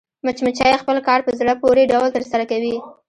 مچمچۍ 0.25 0.73
خپل 0.81 0.97
کار 1.07 1.19
په 1.27 1.31
زړه 1.39 1.53
پورې 1.63 1.89
ډول 1.91 2.09
ترسره 2.15 2.43
کوي 2.51 2.75